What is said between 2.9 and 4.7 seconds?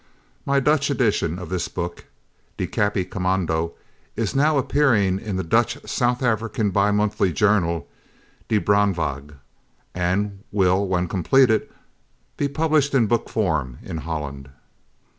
Kommando, is now